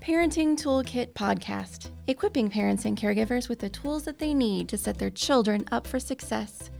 Parenting 0.00 0.56
Toolkit 0.56 1.12
Podcast, 1.12 1.90
equipping 2.06 2.48
parents 2.48 2.86
and 2.86 2.96
caregivers 2.96 3.50
with 3.50 3.58
the 3.58 3.68
tools 3.68 4.02
that 4.04 4.18
they 4.18 4.32
need 4.32 4.66
to 4.70 4.78
set 4.78 4.96
their 4.96 5.10
children 5.10 5.62
up 5.70 5.86
for 5.86 6.00
success. 6.00 6.70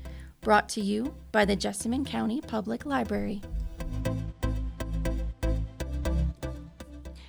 Brought 0.41 0.71
to 0.71 0.81
you 0.81 1.15
by 1.31 1.45
the 1.45 1.55
Jessamine 1.55 2.07
County 2.07 2.41
Public 2.41 2.87
Library. 2.87 3.43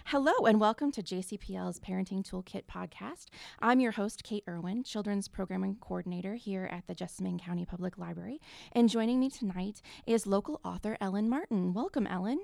Hello, 0.06 0.46
and 0.46 0.62
welcome 0.62 0.94
to 0.94 1.04
JCPL's 1.04 1.82
Parenting 1.82 2.24
Toolkit 2.24 2.64
podcast. 2.68 3.26
I'm 3.60 3.82
your 3.82 3.92
host, 3.92 4.24
Kate 4.24 4.46
Irwin, 4.48 4.86
Children's 4.86 5.28
Programming 5.28 5.76
Coordinator 5.82 6.36
here 6.36 6.70
at 6.72 6.88
the 6.88 6.96
Jessamine 6.96 7.38
County 7.38 7.66
Public 7.66 7.98
Library. 7.98 8.40
And 8.72 8.88
joining 8.88 9.20
me 9.20 9.30
tonight 9.30 9.82
is 10.08 10.26
local 10.26 10.62
author 10.64 10.96
Ellen 11.02 11.28
Martin. 11.28 11.74
Welcome, 11.74 12.08
Ellen. 12.08 12.40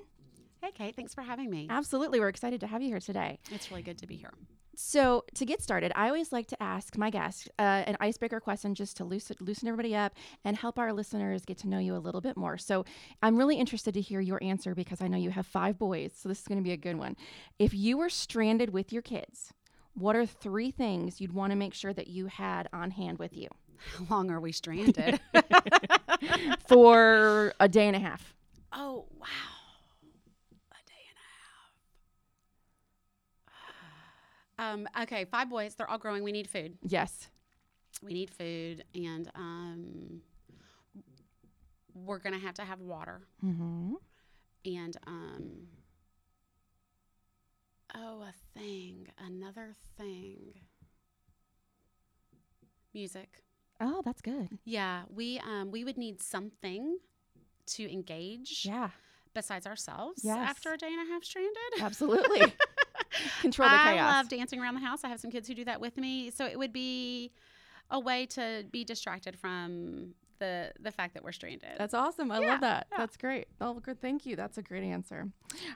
Hey, 0.60 0.70
Kate, 0.72 0.96
thanks 0.96 1.14
for 1.14 1.22
having 1.22 1.50
me. 1.50 1.66
Absolutely. 1.70 2.20
We're 2.20 2.28
excited 2.28 2.60
to 2.60 2.66
have 2.66 2.82
you 2.82 2.88
here 2.88 3.00
today. 3.00 3.38
It's 3.50 3.70
really 3.70 3.82
good 3.82 3.98
to 3.98 4.06
be 4.06 4.16
here. 4.16 4.32
So, 4.80 5.24
to 5.34 5.44
get 5.44 5.60
started, 5.60 5.90
I 5.96 6.06
always 6.06 6.30
like 6.30 6.46
to 6.48 6.62
ask 6.62 6.96
my 6.96 7.10
guests 7.10 7.48
uh, 7.58 7.62
an 7.86 7.96
icebreaker 8.00 8.38
question 8.38 8.76
just 8.76 8.96
to 8.98 9.04
loosen, 9.04 9.36
loosen 9.40 9.66
everybody 9.66 9.96
up 9.96 10.14
and 10.44 10.56
help 10.56 10.78
our 10.78 10.92
listeners 10.92 11.44
get 11.44 11.58
to 11.58 11.68
know 11.68 11.78
you 11.78 11.96
a 11.96 11.98
little 11.98 12.20
bit 12.20 12.36
more. 12.36 12.58
So, 12.58 12.84
I'm 13.20 13.36
really 13.36 13.56
interested 13.56 13.94
to 13.94 14.00
hear 14.00 14.20
your 14.20 14.42
answer 14.42 14.76
because 14.76 15.00
I 15.00 15.08
know 15.08 15.16
you 15.16 15.30
have 15.30 15.46
five 15.46 15.78
boys. 15.78 16.12
So, 16.16 16.28
this 16.28 16.40
is 16.40 16.46
going 16.46 16.58
to 16.58 16.64
be 16.64 16.72
a 16.72 16.76
good 16.76 16.96
one. 16.96 17.16
If 17.58 17.74
you 17.74 17.98
were 17.98 18.08
stranded 18.08 18.70
with 18.72 18.92
your 18.92 19.02
kids, 19.02 19.52
what 19.94 20.14
are 20.14 20.26
three 20.26 20.70
things 20.70 21.20
you'd 21.20 21.32
want 21.32 21.50
to 21.50 21.56
make 21.56 21.74
sure 21.74 21.92
that 21.92 22.06
you 22.06 22.26
had 22.26 22.68
on 22.72 22.92
hand 22.92 23.18
with 23.18 23.36
you? 23.36 23.48
How 23.96 24.06
long 24.08 24.30
are 24.30 24.40
we 24.40 24.52
stranded? 24.52 25.18
For 26.68 27.52
a 27.58 27.68
day 27.68 27.86
and 27.88 27.96
a 27.96 28.00
half. 28.00 28.34
oh, 28.72 29.06
wow. 29.18 29.26
A 30.70 30.80
day 30.86 31.02
and 31.08 31.16
a 31.16 31.28
half. 31.42 31.72
Um, 34.58 34.88
okay, 35.02 35.24
five 35.24 35.48
boys. 35.48 35.74
They're 35.74 35.88
all 35.88 35.98
growing. 35.98 36.22
We 36.22 36.32
need 36.32 36.48
food. 36.48 36.78
Yes. 36.82 37.28
We 38.02 38.12
need 38.12 38.30
food, 38.30 38.84
and 38.94 39.30
um, 39.34 40.20
we're 41.94 42.18
going 42.18 42.32
to 42.34 42.38
have 42.44 42.54
to 42.54 42.62
have 42.64 42.80
water. 42.80 43.22
Mm-hmm. 43.44 43.94
And, 44.66 44.96
um, 45.06 45.50
oh, 47.94 48.22
a 48.22 48.32
thing. 48.58 49.08
Another 49.18 49.72
thing. 49.96 50.54
Music. 52.94 53.42
Oh, 53.80 54.02
that's 54.04 54.20
good. 54.20 54.58
Yeah, 54.64 55.02
we 55.08 55.38
um, 55.40 55.70
we 55.70 55.84
would 55.84 55.96
need 55.98 56.20
something 56.20 56.98
to 57.66 57.92
engage 57.92 58.62
Yeah, 58.64 58.90
besides 59.34 59.66
ourselves 59.66 60.22
Yes. 60.24 60.36
after 60.38 60.72
a 60.72 60.76
day 60.78 60.88
and 60.88 61.08
a 61.08 61.12
half 61.12 61.22
stranded. 61.22 61.52
absolutely. 61.80 62.52
Control 63.40 63.68
the 63.68 63.74
I 63.74 63.94
chaos. 63.94 64.12
love 64.12 64.28
dancing 64.28 64.60
around 64.60 64.74
the 64.74 64.80
house. 64.80 65.04
I 65.04 65.08
have 65.08 65.20
some 65.20 65.30
kids 65.30 65.48
who 65.48 65.54
do 65.54 65.64
that 65.64 65.80
with 65.80 65.96
me, 65.96 66.30
so 66.30 66.46
it 66.46 66.58
would 66.58 66.72
be 66.72 67.32
a 67.90 67.98
way 67.98 68.26
to 68.26 68.64
be 68.70 68.84
distracted 68.84 69.38
from 69.38 70.14
the 70.38 70.72
the 70.80 70.90
fact 70.90 71.14
that 71.14 71.22
we're 71.24 71.32
stranded. 71.32 71.70
That's 71.78 71.94
awesome. 71.94 72.30
I 72.30 72.40
Yeah, 72.40 72.50
love 72.52 72.60
that. 72.60 72.86
yeah. 72.90 72.98
That's 72.98 73.16
great. 73.16 73.48
Oh, 73.60 73.74
good. 73.80 74.00
Thank 74.00 74.26
you. 74.26 74.36
That's 74.36 74.58
a 74.58 74.62
great 74.62 74.82
answer. 74.84 75.28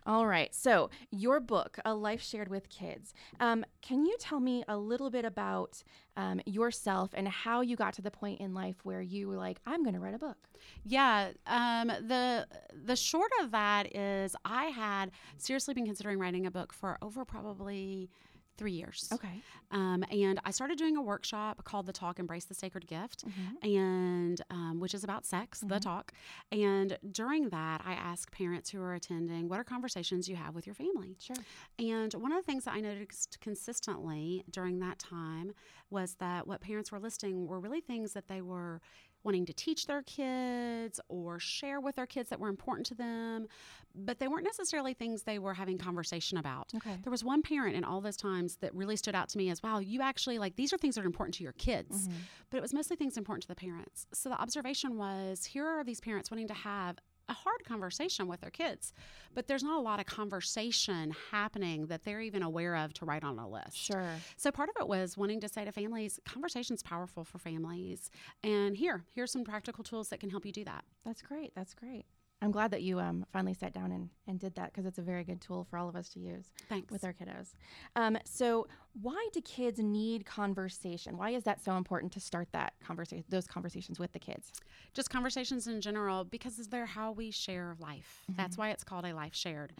All 0.06 0.26
right. 0.26 0.54
So, 0.54 0.90
your 1.10 1.40
book, 1.40 1.78
A 1.84 1.94
Life 1.94 2.22
Shared 2.22 2.48
with 2.48 2.68
Kids. 2.68 3.14
Um, 3.40 3.64
can 3.80 4.04
you 4.04 4.16
tell 4.18 4.40
me 4.40 4.64
a 4.68 4.76
little 4.76 5.10
bit 5.10 5.24
about 5.24 5.82
um, 6.16 6.40
yourself 6.46 7.10
and 7.14 7.26
how 7.26 7.60
you 7.62 7.74
got 7.76 7.94
to 7.94 8.02
the 8.02 8.10
point 8.10 8.40
in 8.40 8.52
life 8.54 8.76
where 8.84 9.00
you 9.00 9.28
were 9.28 9.36
like, 9.36 9.58
I'm 9.66 9.82
going 9.82 9.94
to 9.94 10.00
write 10.00 10.14
a 10.14 10.18
book? 10.18 10.36
Yeah. 10.84 11.30
Um, 11.46 11.88
the 11.88 12.46
the 12.84 12.96
short 12.96 13.30
of 13.42 13.50
that 13.52 13.96
is 13.96 14.36
I 14.44 14.66
had 14.66 15.10
seriously 15.38 15.74
been 15.74 15.86
considering 15.86 16.18
writing 16.18 16.46
a 16.46 16.50
book 16.50 16.72
for 16.72 16.98
over 17.02 17.24
probably 17.24 18.10
three 18.56 18.72
years. 18.72 19.08
Okay. 19.12 19.40
Um, 19.70 20.04
and 20.10 20.38
I 20.44 20.50
started 20.50 20.78
doing 20.78 20.96
a 20.96 21.02
workshop 21.02 21.64
called 21.64 21.86
The 21.86 21.92
Talk 21.92 22.18
Embrace 22.18 22.44
the 22.44 22.54
Sacred 22.54 22.86
Gift, 22.86 23.24
and 23.62 24.40
um, 24.50 24.80
which 24.80 24.94
is 24.94 25.04
about 25.04 25.24
sex, 25.24 25.60
the 25.60 25.80
talk. 25.80 26.12
And 26.50 26.98
during 27.10 27.48
that, 27.48 27.82
I 27.84 27.94
asked 27.94 28.32
parents 28.32 28.70
who 28.70 28.80
are 28.82 28.94
attending, 28.94 29.48
what 29.48 29.58
are 29.58 29.64
conversations 29.64 30.28
you 30.28 30.36
have 30.36 30.54
with 30.54 30.66
your 30.66 30.74
family? 30.74 31.16
Sure. 31.18 31.36
And 31.78 32.12
one 32.14 32.32
of 32.32 32.38
the 32.38 32.44
things 32.44 32.64
that 32.64 32.74
I 32.74 32.80
noticed 32.80 33.38
consistently 33.40 34.44
during 34.50 34.80
that 34.80 34.98
time 34.98 35.52
was 35.90 36.16
that 36.20 36.46
what 36.46 36.60
parents 36.60 36.92
were 36.92 36.98
listing 36.98 37.46
were 37.46 37.60
really 37.60 37.80
things 37.80 38.12
that 38.12 38.28
they 38.28 38.42
were 38.42 38.80
wanting 39.24 39.46
to 39.46 39.52
teach 39.52 39.86
their 39.86 40.02
kids 40.02 41.00
or 41.08 41.38
share 41.38 41.80
with 41.80 41.96
their 41.96 42.06
kids 42.06 42.30
that 42.30 42.40
were 42.40 42.48
important 42.48 42.86
to 42.86 42.94
them, 42.94 43.46
but 43.94 44.18
they 44.18 44.28
weren't 44.28 44.44
necessarily 44.44 44.94
things 44.94 45.22
they 45.22 45.38
were 45.38 45.54
having 45.54 45.78
conversation 45.78 46.38
about. 46.38 46.70
Okay. 46.76 46.96
There 47.02 47.10
was 47.10 47.22
one 47.24 47.42
parent 47.42 47.76
in 47.76 47.84
all 47.84 48.00
those 48.00 48.16
times 48.16 48.56
that 48.56 48.74
really 48.74 48.96
stood 48.96 49.14
out 49.14 49.28
to 49.30 49.38
me 49.38 49.50
as 49.50 49.62
wow, 49.62 49.78
you 49.78 50.02
actually 50.02 50.38
like 50.38 50.56
these 50.56 50.72
are 50.72 50.78
things 50.78 50.94
that 50.94 51.02
are 51.02 51.06
important 51.06 51.34
to 51.36 51.42
your 51.42 51.52
kids, 51.52 52.08
mm-hmm. 52.08 52.18
but 52.50 52.58
it 52.58 52.62
was 52.62 52.72
mostly 52.72 52.96
things 52.96 53.16
important 53.16 53.42
to 53.42 53.48
the 53.48 53.54
parents. 53.54 54.06
So 54.12 54.28
the 54.28 54.40
observation 54.40 54.96
was 54.96 55.44
here 55.44 55.66
are 55.66 55.84
these 55.84 56.00
parents 56.00 56.30
wanting 56.30 56.48
to 56.48 56.54
have 56.54 56.98
a 57.32 57.34
hard 57.34 57.64
conversation 57.64 58.28
with 58.28 58.40
their 58.40 58.50
kids, 58.50 58.92
but 59.34 59.48
there's 59.48 59.62
not 59.62 59.78
a 59.78 59.80
lot 59.80 59.98
of 59.98 60.06
conversation 60.06 61.14
happening 61.30 61.86
that 61.86 62.04
they're 62.04 62.20
even 62.20 62.42
aware 62.42 62.76
of 62.76 62.92
to 62.94 63.04
write 63.04 63.24
on 63.24 63.38
a 63.38 63.48
list. 63.48 63.76
Sure. 63.76 64.14
So 64.36 64.50
part 64.50 64.68
of 64.68 64.76
it 64.80 64.86
was 64.86 65.16
wanting 65.16 65.40
to 65.40 65.48
say 65.48 65.64
to 65.64 65.72
families, 65.72 66.20
conversation's 66.24 66.82
powerful 66.82 67.24
for 67.24 67.38
families. 67.38 68.10
And 68.44 68.76
here, 68.76 69.04
here's 69.14 69.32
some 69.32 69.44
practical 69.44 69.82
tools 69.82 70.08
that 70.10 70.20
can 70.20 70.30
help 70.30 70.46
you 70.46 70.52
do 70.52 70.64
that. 70.64 70.84
That's 71.04 71.22
great. 71.22 71.52
That's 71.56 71.74
great. 71.74 72.04
I'm 72.42 72.50
glad 72.50 72.72
that 72.72 72.82
you 72.82 72.98
um, 72.98 73.24
finally 73.32 73.54
sat 73.54 73.72
down 73.72 73.92
and, 73.92 74.10
and 74.26 74.38
did 74.38 74.56
that 74.56 74.72
because 74.72 74.84
it's 74.84 74.98
a 74.98 75.02
very 75.02 75.22
good 75.22 75.40
tool 75.40 75.64
for 75.64 75.78
all 75.78 75.88
of 75.88 75.94
us 75.96 76.08
to 76.10 76.20
use 76.20 76.50
Thanks. 76.68 76.90
with 76.90 77.04
our 77.04 77.12
kiddos. 77.12 77.54
Um, 77.94 78.18
so, 78.24 78.66
why 79.00 79.28
do 79.32 79.40
kids 79.40 79.78
need 79.78 80.26
conversation? 80.26 81.16
Why 81.16 81.30
is 81.30 81.44
that 81.44 81.62
so 81.64 81.76
important 81.76 82.12
to 82.12 82.20
start 82.20 82.48
that 82.52 82.74
conversation, 82.84 83.24
those 83.28 83.46
conversations 83.46 83.98
with 83.98 84.12
the 84.12 84.18
kids? 84.18 84.52
Just 84.92 85.08
conversations 85.08 85.66
in 85.66 85.80
general, 85.80 86.24
because 86.24 86.56
they're 86.68 86.84
how 86.84 87.12
we 87.12 87.30
share 87.30 87.76
life. 87.78 88.24
That's 88.36 88.58
why 88.58 88.70
it's 88.70 88.84
called 88.84 89.06
a 89.06 89.14
life 89.14 89.34
shared. 89.34 89.72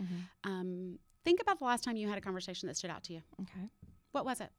Um, 0.44 0.98
think 1.24 1.40
about 1.42 1.58
the 1.58 1.64
last 1.64 1.84
time 1.84 1.96
you 1.96 2.08
had 2.08 2.16
a 2.16 2.22
conversation 2.22 2.68
that 2.68 2.76
stood 2.76 2.90
out 2.90 3.02
to 3.04 3.12
you. 3.12 3.22
Okay. 3.40 3.68
What 4.12 4.24
was 4.24 4.40
it? 4.40 4.50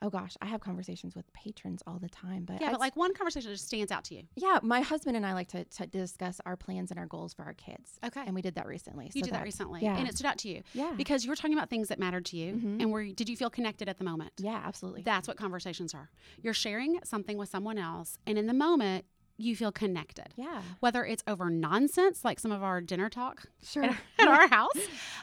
Oh 0.00 0.10
gosh, 0.10 0.36
I 0.40 0.46
have 0.46 0.60
conversations 0.60 1.16
with 1.16 1.32
patrons 1.32 1.82
all 1.86 1.98
the 1.98 2.08
time, 2.08 2.44
but 2.44 2.60
Yeah, 2.60 2.70
but 2.70 2.78
like 2.78 2.94
one 2.94 3.14
conversation 3.14 3.50
that 3.50 3.54
just 3.56 3.66
stands 3.66 3.90
out 3.90 4.04
to 4.04 4.14
you. 4.14 4.22
Yeah, 4.36 4.60
my 4.62 4.80
husband 4.80 5.16
and 5.16 5.26
I 5.26 5.34
like 5.34 5.48
to, 5.48 5.64
to 5.64 5.86
discuss 5.86 6.40
our 6.46 6.56
plans 6.56 6.90
and 6.92 7.00
our 7.00 7.06
goals 7.06 7.34
for 7.34 7.42
our 7.42 7.54
kids. 7.54 7.98
Okay. 8.04 8.22
And 8.24 8.32
we 8.34 8.40
did 8.40 8.54
that 8.54 8.66
recently. 8.66 9.06
You 9.12 9.22
so 9.22 9.24
did 9.26 9.34
that 9.34 9.42
recently, 9.42 9.80
Yeah. 9.82 9.96
and 9.98 10.06
it 10.08 10.14
stood 10.16 10.26
out 10.26 10.38
to 10.38 10.48
you. 10.48 10.62
Yeah. 10.72 10.92
Because 10.96 11.24
you 11.24 11.30
were 11.30 11.36
talking 11.36 11.56
about 11.56 11.68
things 11.68 11.88
that 11.88 11.98
mattered 11.98 12.26
to 12.26 12.36
you, 12.36 12.54
Mhm. 12.54 12.80
and 12.82 12.92
were 12.92 13.06
did 13.06 13.28
you 13.28 13.36
feel 13.36 13.50
connected 13.50 13.88
at 13.88 13.98
the 13.98 14.04
moment? 14.04 14.32
yeah, 14.38 14.62
absolutely. 14.64 15.02
That's 15.02 15.26
what 15.26 15.36
conversations 15.36 15.94
are. 15.94 16.10
You're 16.42 16.54
sharing 16.54 17.00
something 17.04 17.36
with 17.36 17.48
someone 17.48 17.76
else, 17.78 18.18
and 18.26 18.38
in 18.38 18.46
the 18.46 18.54
moment, 18.54 19.04
you 19.40 19.54
feel 19.54 19.70
connected. 19.70 20.26
yeah. 20.36 20.62
Whether 20.80 21.04
it's 21.06 21.22
over 21.28 21.48
nonsense, 21.48 22.24
like 22.24 22.40
some 22.40 22.50
of 22.50 22.62
our 22.62 22.80
dinner 22.80 23.08
talk 23.08 23.44
Sure. 23.62 23.84
at, 23.84 23.96
at 24.18 24.26
our 24.28 24.48
house, 24.58 24.76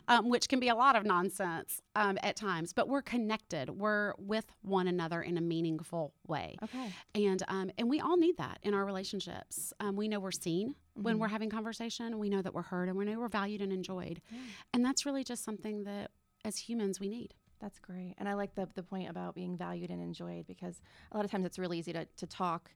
um, 0.08 0.30
which 0.30 0.48
can 0.48 0.60
be 0.62 0.70
a 0.70 0.76
lot 0.76 0.96
of 0.96 1.04
nonsense 1.06 1.82
um, 1.98 2.18
at 2.24 2.38
times, 2.38 2.72
but 2.72 2.88
we're 2.88 3.02
connected. 3.02 3.70
We're 3.70 4.14
with 4.18 4.46
one 4.62 4.88
another 4.88 5.22
in 5.22 5.38
a 5.38 5.42
meaningful 5.42 6.14
way, 6.28 6.56
Okay. 6.64 6.94
and 7.14 7.44
um, 7.50 7.72
and 7.78 7.90
we 7.90 8.00
all 8.00 8.16
need 8.18 8.38
that 8.38 8.60
in 8.64 8.74
our 8.74 8.86
relationships. 8.86 9.74
Um, 9.82 9.96
we 9.98 10.08
know 10.08 10.20
we're 10.22 10.32
seen 10.32 10.76
when 10.94 11.18
Mhm. 11.18 11.20
we're 11.20 11.28
having 11.28 11.50
conversation. 11.50 12.18
We 12.18 12.30
know 12.30 12.42
that 12.42 12.54
we're 12.54 12.62
heard, 12.62 12.88
and 12.88 12.98
we 12.98 13.04
know 13.06 13.20
we're 13.20 13.28
valued 13.28 13.62
and 13.62 13.74
enjoyed, 13.74 14.22
Yeah. 14.32 14.40
and 14.74 14.86
that's 14.86 15.06
really 15.06 15.26
just 15.26 15.44
something 15.44 15.84
that 15.84 16.12
as 16.46 16.58
humans 16.58 17.00
we 17.02 17.10
need. 17.10 17.34
That's 17.60 17.80
great. 17.80 18.16
And 18.18 18.30
I 18.30 18.34
like 18.36 18.56
the, 18.56 18.68
the 18.76 18.84
point 18.84 19.10
about 19.10 19.34
being 19.36 19.58
valued 19.58 19.90
and 19.90 20.02
enjoyed 20.02 20.46
because 20.48 20.82
a 21.12 21.18
lot 21.18 21.26
of 21.26 21.32
times 21.32 21.46
it's 21.46 21.58
really 21.60 21.80
easy 21.80 21.92
to, 21.94 22.06
to 22.18 22.28
talk, 22.28 22.70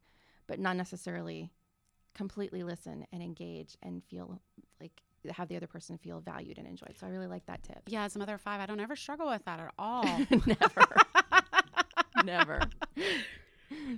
but 0.49 0.59
not 0.59 0.75
necessarily 0.75 1.51
completely 2.15 2.63
listen 2.63 3.05
and 3.13 3.21
engage 3.21 3.77
and 3.83 4.03
feel 4.09 4.41
like 4.81 4.91
have 5.31 5.47
the 5.47 5.55
other 5.55 5.67
person 5.67 5.97
feel 5.97 6.19
valued 6.19 6.57
and 6.57 6.67
enjoyed. 6.67 6.95
So 6.99 7.05
I 7.05 7.09
really 7.11 7.27
like 7.27 7.45
that 7.45 7.61
tip. 7.63 7.83
Yeah, 7.87 8.03
as 8.03 8.15
a 8.15 8.19
mother 8.19 8.33
of 8.33 8.41
five, 8.41 8.59
I 8.59 8.65
don't 8.65 8.79
ever 8.79 8.95
struggle 8.95 9.27
with 9.27 9.45
that 9.45 9.59
at 9.59 9.71
all. 9.77 10.03
Never. 10.45 10.85
Never. 12.25 12.61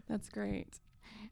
That's 0.08 0.30
great. 0.30 0.80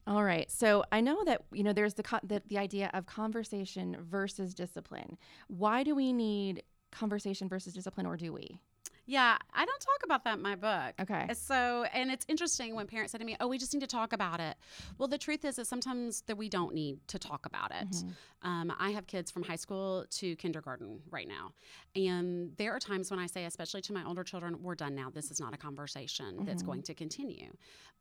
All 0.08 0.24
right. 0.24 0.50
So 0.50 0.84
I 0.92 1.02
know 1.02 1.24
that 1.26 1.44
you 1.52 1.64
know 1.64 1.74
there's 1.74 1.96
the, 1.96 2.04
co- 2.04 2.20
the 2.24 2.42
the 2.48 2.58
idea 2.58 2.90
of 2.94 3.06
conversation 3.06 3.98
versus 4.00 4.54
discipline. 4.54 5.18
Why 5.48 5.84
do 5.84 5.96
we 5.96 6.14
need 6.14 6.64
conversation 6.92 7.50
versus 7.50 7.74
discipline, 7.74 8.06
or 8.06 8.16
do 8.16 8.32
we? 8.32 8.62
Yeah, 9.10 9.38
I 9.56 9.66
don't 9.66 9.80
talk 9.82 10.02
about 10.04 10.24
that 10.26 10.36
in 10.38 10.44
my 10.44 10.56
book. 10.56 10.94
Okay. 11.02 11.34
So, 11.34 11.84
and 11.94 12.12
it's 12.12 12.26
interesting 12.30 12.76
when 12.76 12.86
parents 12.86 13.12
say 13.12 13.18
to 13.18 13.26
me, 13.26 13.36
"Oh, 13.40 13.48
we 13.48 13.58
just 13.58 13.74
need 13.74 13.80
to 13.80 13.88
talk 13.88 14.14
about 14.14 14.40
it." 14.40 14.56
Well, 15.00 15.08
the 15.08 15.18
truth 15.18 15.44
is 15.46 15.56
that 15.56 15.66
sometimes 15.66 16.22
that 16.28 16.38
we 16.38 16.48
don't 16.48 16.76
need 16.76 17.00
to 17.08 17.18
talk 17.18 17.48
about 17.48 17.72
it. 17.72 17.90
Mhm. 17.90 18.14
Um, 18.44 18.74
I 18.78 18.92
have 18.92 19.08
kids 19.08 19.32
from 19.32 19.44
high 19.44 19.56
school 19.56 20.06
to 20.12 20.36
kindergarten 20.36 21.02
right 21.10 21.28
now, 21.28 21.54
and 21.96 22.56
there 22.58 22.72
are 22.72 22.80
times 22.80 23.10
when 23.10 23.20
I 23.20 23.26
say, 23.26 23.46
especially 23.46 23.82
to 23.82 23.94
my 23.94 24.06
older 24.06 24.24
children, 24.24 24.62
"We're 24.62 24.76
done 24.76 24.94
now. 24.94 25.10
This 25.10 25.32
is 25.32 25.40
not 25.40 25.54
a 25.56 25.58
conversation 25.58 26.46
that's 26.46 26.62
Mhm. 26.62 26.68
going 26.68 26.84
to 26.84 26.94
continue," 26.94 27.52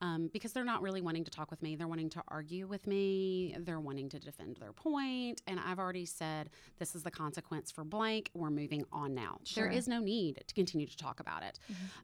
um, 0.03 0.29
because 0.29 0.53
they're 0.53 0.63
not 0.63 0.83
really 0.83 1.01
wanting 1.01 1.25
to 1.25 1.31
talk 1.31 1.51
with 1.51 1.63
me. 1.63 1.75
They're 1.75 1.89
wanting 1.89 2.11
to 2.11 2.23
argue 2.29 2.67
with 2.69 2.87
me. 2.87 3.57
They're 3.59 3.81
wanting 3.81 4.11
to 4.11 4.19
defend 4.21 4.59
their 4.59 4.75
point, 4.75 5.41
and 5.47 5.59
I've 5.59 5.79
already 5.79 6.05
said, 6.05 6.51
"This 6.79 6.95
is 6.95 7.03
the 7.03 7.11
consequence 7.11 7.71
for 7.71 7.83
blank. 7.83 8.31
We're 8.35 8.51
moving 8.51 8.85
on 8.93 9.15
now. 9.15 9.41
Sure. 9.45 9.65
There 9.65 9.73
is 9.73 9.89
no 9.89 10.01
need 10.01 10.45
to 10.47 10.55
continue 10.55 10.87
to 10.87 10.97
talk 10.99 11.21
about 11.21 11.43
it. 11.43 11.59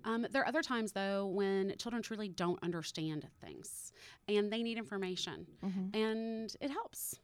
Um, 0.04 0.26
there 0.30 0.42
are 0.42 0.48
other 0.48 0.62
times, 0.62 0.92
though, 0.92 1.26
when 1.26 1.74
children 1.78 2.02
truly 2.02 2.28
don't 2.28 2.58
understand 2.62 3.26
things 3.40 3.92
and 4.28 4.50
they 4.52 4.62
need 4.62 4.78
information, 4.78 5.46
and 5.94 6.54
it 6.60 6.70
helps. 6.70 7.18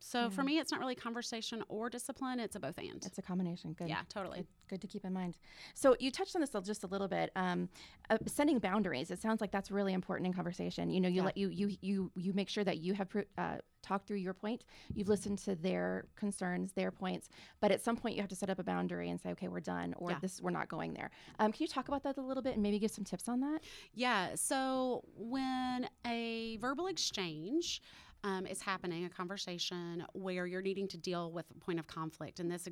So 0.00 0.30
for 0.30 0.42
me, 0.42 0.58
it's 0.58 0.72
not 0.72 0.80
really 0.80 0.94
conversation 0.94 1.62
or 1.68 1.88
discipline; 1.90 2.40
it's 2.40 2.56
a 2.56 2.60
both 2.60 2.78
and. 2.78 3.04
It's 3.04 3.18
a 3.18 3.22
combination. 3.22 3.74
Good. 3.74 3.88
yeah, 3.88 4.00
totally. 4.08 4.38
Good, 4.38 4.46
good 4.68 4.80
to 4.80 4.86
keep 4.86 5.04
in 5.04 5.12
mind. 5.12 5.36
So 5.74 5.94
you 6.00 6.10
touched 6.10 6.34
on 6.34 6.40
this 6.40 6.54
just 6.64 6.84
a 6.84 6.86
little 6.86 7.06
bit. 7.08 7.30
Um, 7.36 7.68
uh, 8.08 8.16
setting 8.26 8.58
boundaries. 8.58 9.10
It 9.10 9.20
sounds 9.20 9.40
like 9.40 9.52
that's 9.52 9.70
really 9.70 9.92
important 9.92 10.26
in 10.26 10.32
conversation. 10.32 10.90
You 10.90 11.00
know, 11.00 11.08
you 11.08 11.16
Yeah. 11.16 11.24
let 11.24 11.36
you 11.36 11.48
you 11.50 11.76
you 11.82 12.10
you 12.16 12.32
make 12.32 12.48
sure 12.48 12.64
that 12.64 12.78
you 12.78 12.94
have 12.94 13.08
pro- 13.10 13.24
uh, 13.38 13.58
talked 13.82 14.06
through 14.06 14.16
your 14.18 14.34
point. 14.34 14.64
You've 14.94 15.08
listened 15.08 15.38
to 15.40 15.54
their 15.54 16.06
concerns, 16.16 16.72
their 16.72 16.90
points. 16.90 17.28
But 17.60 17.70
at 17.70 17.80
some 17.82 17.96
point, 17.96 18.14
you 18.14 18.20
have 18.22 18.28
to 18.30 18.36
set 18.36 18.50
up 18.50 18.58
a 18.58 18.64
boundary 18.64 19.08
and 19.10 19.18
say, 19.20 19.30
okay, 19.30 19.48
we're 19.48 19.60
done, 19.60 19.94
or 19.96 20.10
Yeah. 20.10 20.18
this 20.20 20.40
we're 20.40 20.50
not 20.50 20.68
going 20.68 20.92
there. 20.94 21.10
Um, 21.38 21.50
can 21.52 21.62
you 21.62 21.68
talk 21.68 21.88
about 21.88 22.02
that 22.04 22.16
a 22.18 22.20
little 22.22 22.42
bit 22.42 22.54
and 22.54 22.62
maybe 22.62 22.78
give 22.78 22.90
some 22.90 23.04
tips 23.04 23.28
on 23.28 23.40
that? 23.40 23.60
Yeah. 23.94 24.34
So 24.34 25.02
when 25.16 25.88
a 26.06 26.56
verbal 26.58 26.86
exchange 26.88 27.80
um, 28.24 28.46
is 28.46 28.60
happening, 28.62 29.04
a 29.04 29.08
conversation 29.10 30.04
where 30.12 30.46
you're 30.46 30.62
needing 30.62 30.88
to 30.88 30.98
deal 30.98 31.32
with 31.32 31.46
a 31.50 31.54
point 31.58 31.78
of 31.78 31.86
conflict, 31.86 32.40
and 32.40 32.50
this 32.50 32.66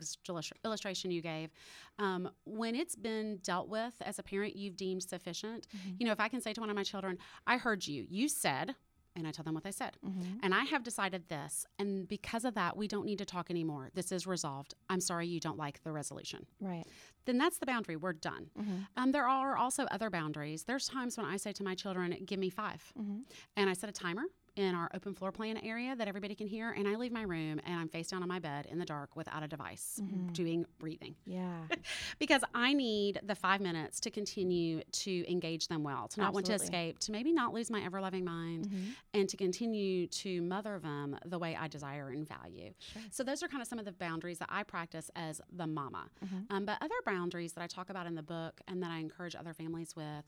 illustration 0.64 1.10
you 1.10 1.22
gave, 1.22 1.50
um, 1.98 2.28
when 2.44 2.74
it's 2.74 2.94
been 2.96 3.38
dealt 3.42 3.68
with 3.68 3.94
as 4.02 4.18
a 4.18 4.22
parent, 4.22 4.56
you've 4.56 4.76
deemed 4.76 5.02
sufficient. 5.02 5.66
You 5.98 6.06
know, 6.06 6.12
if 6.12 6.20
I 6.20 6.28
can 6.28 6.40
say 6.40 6.52
to 6.52 6.60
one 6.60 6.70
of 6.70 6.76
my 6.76 6.84
children, 6.84 7.18
I 7.46 7.56
heard 7.56 7.86
you, 7.86 8.06
you 8.08 8.28
said, 8.28 8.74
and 9.16 9.26
I 9.26 9.32
tell 9.32 9.42
them 9.44 9.54
what 9.54 9.64
they 9.64 9.72
said. 9.72 9.96
And 10.44 10.54
I 10.54 10.62
have 10.64 10.84
decided 10.84 11.28
this. 11.28 11.66
And 11.78 12.06
because 12.06 12.44
of 12.44 12.54
that, 12.54 12.76
we 12.76 12.86
don't 12.86 13.04
need 13.04 13.18
to 13.18 13.24
talk 13.24 13.50
anymore. 13.50 13.90
This 13.94 14.12
is 14.12 14.28
resolved. 14.28 14.74
I'm 14.88 15.00
sorry 15.00 15.26
you 15.26 15.40
don't 15.40 15.58
like 15.58 15.82
the 15.82 15.90
resolution 15.90 16.46
Right. 16.60 16.84
then 17.24 17.36
that's 17.36 17.58
the 17.58 17.66
boundary. 17.66 17.96
We're 17.96 18.12
done. 18.12 18.50
Um, 18.96 19.10
there 19.12 19.26
are 19.28 19.56
also 19.56 19.84
other 19.90 20.08
boundaries. 20.08 20.64
There's 20.64 20.86
times 20.88 21.16
when 21.16 21.26
I 21.26 21.36
say 21.36 21.52
to 21.52 21.64
my 21.64 21.74
children, 21.74 22.16
"Give 22.26 22.38
me 22.38 22.48
5 22.50 22.92
and 23.56 23.68
I 23.68 23.72
set 23.72 23.88
a 23.90 23.92
timer 23.92 24.22
in 24.58 24.74
our 24.74 24.90
open 24.92 25.14
floor 25.14 25.30
plan 25.30 25.56
area 25.58 25.94
that 25.94 26.08
everybody 26.08 26.34
can 26.34 26.48
hear, 26.48 26.72
and 26.72 26.88
I 26.88 26.96
leave 26.96 27.12
my 27.12 27.22
room 27.22 27.60
and 27.64 27.78
I'm 27.78 27.88
face 27.88 28.08
down 28.08 28.22
on 28.22 28.28
my 28.28 28.40
bed 28.40 28.66
in 28.66 28.78
the 28.78 28.84
dark 28.84 29.14
without 29.14 29.42
a 29.44 29.48
device, 29.48 30.00
mm-hmm. 30.02 30.32
doing 30.32 30.66
breathing 30.80 31.14
Yeah. 31.24 31.60
because 32.18 32.42
I 32.54 32.72
need 32.72 33.20
the 33.22 33.36
five 33.36 33.60
minutes 33.60 34.00
to 34.00 34.10
continue 34.10 34.82
to 34.82 35.30
engage 35.30 35.68
them 35.68 35.84
well, 35.84 36.08
to 36.08 36.20
not 36.20 36.34
want 36.34 36.46
to 36.46 36.54
escape, 36.54 36.98
to 37.00 37.12
maybe 37.12 37.32
not 37.32 37.54
lose 37.54 37.70
my 37.70 37.82
ever 37.84 38.00
loving 38.00 38.24
mind, 38.24 38.66
mm-hmm. 38.68 38.90
and 39.14 39.28
to 39.28 39.36
continue 39.36 40.08
to 40.08 40.42
mother 40.42 40.80
them 40.80 41.16
the 41.24 41.38
way 41.38 41.56
I 41.58 41.68
desire 41.68 42.08
and 42.08 42.26
value. 42.28 42.72
So, 43.12 43.22
those 43.22 43.42
are 43.44 43.48
kind 43.48 43.62
of 43.62 43.68
some 43.68 43.78
of 43.78 43.84
the 43.84 43.92
boundaries 43.92 44.38
that 44.38 44.48
I 44.50 44.64
practice 44.64 45.08
as 45.14 45.40
the 45.52 45.68
mama. 45.68 46.08
Mm-hmm. 46.24 46.56
Um, 46.56 46.64
but 46.64 46.78
other 46.80 46.94
boundaries 47.06 47.52
that 47.52 47.62
I 47.62 47.68
talk 47.68 47.90
about 47.90 48.06
in 48.06 48.16
the 48.16 48.22
book 48.22 48.60
and 48.66 48.82
that 48.82 48.90
I 48.90 48.98
encourage 48.98 49.36
other 49.36 49.54
families 49.54 49.94
with 49.94 50.24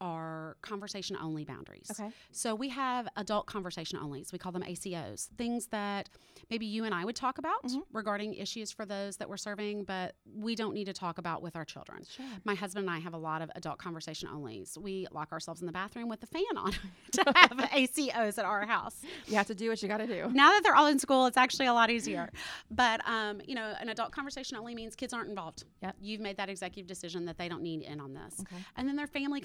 are 0.00 0.56
conversation 0.62 1.16
only 1.20 1.44
boundaries. 1.44 1.90
Okay. 1.90 2.10
So 2.32 2.54
we 2.54 2.68
have 2.70 3.08
adult 3.16 3.46
conversation 3.46 3.98
onlys. 3.98 4.32
We 4.32 4.38
call 4.38 4.52
them 4.52 4.62
ACOs. 4.62 5.28
Things 5.36 5.68
that 5.68 6.08
maybe 6.50 6.66
you 6.66 6.84
and 6.84 6.94
I 6.94 7.04
would 7.04 7.16
talk 7.16 7.38
about 7.38 7.64
regarding 7.92 8.34
issues 8.34 8.72
for 8.72 8.84
those 8.84 9.16
that 9.18 9.28
we're 9.28 9.36
serving, 9.36 9.84
but 9.84 10.14
we 10.34 10.54
don't 10.54 10.74
need 10.74 10.86
to 10.86 10.92
talk 10.92 11.18
about 11.18 11.42
with 11.42 11.56
our 11.56 11.64
children. 11.64 12.04
Sure. 12.08 12.26
My 12.44 12.54
husband 12.54 12.88
and 12.88 12.94
I 12.94 12.98
have 13.00 13.14
a 13.14 13.18
lot 13.18 13.42
of 13.42 13.50
adult 13.54 13.78
conversation 13.78 14.28
onlys. 14.28 14.76
We 14.76 15.06
lock 15.12 15.32
ourselves 15.32 15.60
in 15.60 15.66
the 15.66 15.72
bathroom 15.72 16.08
with 16.08 16.20
the 16.20 16.26
fan 16.26 16.42
on 16.56 16.72
to 17.12 17.24
have 17.36 17.50
ACOs 17.70 18.38
at 18.38 18.44
our 18.44 18.66
house. 18.66 18.96
You 19.26 19.36
have 19.36 19.46
to 19.46 19.54
do 19.54 19.68
what 19.68 19.82
you 19.82 19.88
got 19.88 19.98
to 19.98 20.06
do. 20.06 20.28
Now 20.32 20.50
that 20.50 20.62
they're 20.62 20.76
all 20.76 20.86
in 20.86 20.98
school, 20.98 21.26
it's 21.26 21.36
actually 21.36 21.66
a 21.66 21.72
lot 21.72 21.90
easier. 21.90 22.30
But 22.70 23.06
um, 23.08 23.40
you 23.46 23.54
know, 23.54 23.74
an 23.80 23.88
adult 23.88 24.12
conversation 24.12 24.56
only 24.56 24.74
means 24.74 24.94
kids 24.94 25.12
aren't 25.12 25.28
involved. 25.28 25.64
Yep. 25.82 25.96
You've 26.00 26.20
made 26.20 26.36
that 26.36 26.48
executive 26.48 26.86
decision 26.86 27.24
that 27.26 27.38
they 27.38 27.48
don't 27.48 27.62
need 27.62 27.82
in 27.82 28.00
on 28.00 28.14
this. 28.14 28.40
Okay. 28.40 28.62
And 28.76 28.88
then 28.88 28.96
their 28.96 29.06
family 29.06 29.28
family 29.28 29.40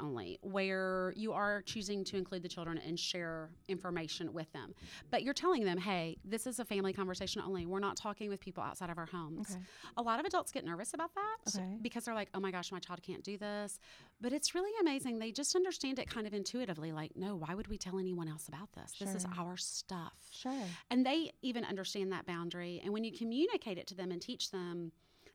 only, 0.00 0.38
where 0.42 1.12
you 1.16 1.32
are 1.32 1.62
choosing 1.62 2.04
to 2.04 2.16
include 2.16 2.42
the 2.42 2.48
children 2.48 2.78
and 2.78 2.98
share 2.98 3.50
information 3.68 4.32
with 4.32 4.50
them. 4.52 4.74
But 5.10 5.22
you're 5.22 5.34
telling 5.34 5.64
them, 5.64 5.78
hey, 5.78 6.16
this 6.24 6.46
is 6.46 6.58
a 6.58 6.64
family 6.64 6.92
conversation 6.92 7.42
only. 7.44 7.66
We're 7.66 7.78
not 7.78 7.96
talking 7.96 8.28
with 8.28 8.40
people 8.40 8.62
outside 8.62 8.90
of 8.90 8.98
our 8.98 9.06
homes. 9.06 9.50
Okay. 9.52 9.60
A 9.96 10.02
lot 10.02 10.20
of 10.20 10.26
adults 10.26 10.52
get 10.52 10.64
nervous 10.64 10.94
about 10.94 11.10
that 11.14 11.56
Okay. 11.56 11.76
because 11.82 12.04
they're 12.04 12.14
like, 12.14 12.28
oh 12.34 12.40
my 12.40 12.50
gosh, 12.50 12.72
my 12.72 12.78
child 12.78 13.02
can't 13.02 13.22
do 13.22 13.38
this. 13.38 13.78
But 14.20 14.32
it's 14.32 14.54
really 14.54 14.72
amazing. 14.80 15.18
They 15.18 15.30
just 15.32 15.54
understand 15.54 15.98
it 15.98 16.10
kind 16.10 16.26
of 16.26 16.34
intuitively 16.34 16.92
like, 16.92 17.12
no, 17.16 17.36
why 17.36 17.54
would 17.54 17.68
we 17.68 17.78
tell 17.78 17.98
anyone 17.98 18.28
else 18.28 18.48
about 18.48 18.72
this? 18.72 18.92
This 18.98 19.14
is 19.14 19.26
our 19.38 19.56
stuff. 19.56 20.14
Sure. 20.32 20.52
And 20.90 21.06
they 21.06 21.30
even 21.42 21.64
understand 21.64 22.12
that 22.12 22.26
boundary. 22.26 22.80
And 22.82 22.92
when 22.92 23.04
you 23.04 23.12
communicate 23.12 23.78
it 23.78 23.86
to 23.88 23.94
them 23.94 24.10
and 24.10 24.20
teach 24.20 24.50
them, 24.50 24.92